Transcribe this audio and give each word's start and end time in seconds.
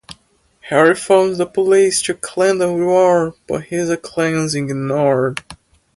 Harry 0.61 0.95
phones 0.95 1.37
the 1.37 1.45
police 1.45 2.01
to 2.01 2.15
claim 2.15 2.57
the 2.57 2.67
reward, 2.67 3.33
but 3.47 3.65
his 3.65 3.95
claim 4.01 4.33
is 4.35 4.55
ignored. 4.55 5.43